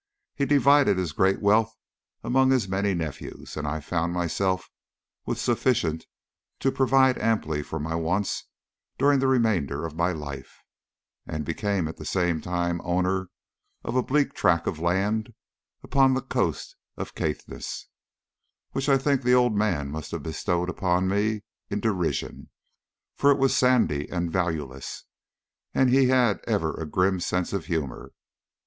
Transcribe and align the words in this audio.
He 0.33 0.47
divided 0.47 0.97
his 0.97 1.11
great 1.11 1.41
wealth 1.43 1.75
among 2.23 2.49
his 2.49 2.67
many 2.67 2.95
nephews, 2.95 3.55
and 3.55 3.67
I 3.67 3.79
found 3.79 4.13
myself 4.13 4.67
with 5.27 5.37
sufficient 5.37 6.07
to 6.61 6.71
provide 6.71 7.19
amply 7.19 7.61
for 7.61 7.79
my 7.79 7.93
wants 7.93 8.45
during 8.97 9.19
the 9.19 9.27
remainder 9.27 9.85
of 9.85 9.95
my 9.95 10.11
life, 10.11 10.63
and 11.27 11.45
became 11.45 11.87
at 11.87 11.97
the 11.97 12.03
same 12.05 12.41
time 12.41 12.81
owner 12.83 13.29
of 13.83 13.95
a 13.95 14.01
bleak 14.01 14.33
tract 14.33 14.65
of 14.65 14.79
land 14.79 15.35
upon 15.83 16.15
the 16.15 16.23
coast 16.23 16.75
of 16.97 17.13
Caithness, 17.13 17.85
which 18.71 18.89
I 18.89 18.97
think 18.97 19.21
the 19.21 19.35
old 19.35 19.55
man 19.55 19.91
must 19.91 20.09
have 20.13 20.23
bestowed 20.23 20.67
upon 20.67 21.07
me 21.09 21.43
in 21.69 21.79
derision, 21.79 22.49
for 23.15 23.29
it 23.31 23.37
was 23.37 23.55
sandy 23.55 24.09
and 24.09 24.31
valueless, 24.31 25.03
and 25.75 25.91
he 25.91 26.07
had 26.07 26.39
ever 26.47 26.73
a 26.73 26.87
grim 26.87 27.19
sense 27.19 27.53
of 27.53 27.65
humour. 27.67 28.13